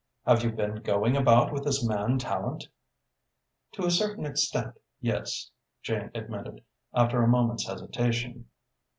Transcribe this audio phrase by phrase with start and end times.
[0.25, 2.69] Have you been going about with this man Tallente?"
[3.73, 5.51] "To a certain extent, yes,"
[5.83, 8.47] Jane admitted, after a moment's hesitation.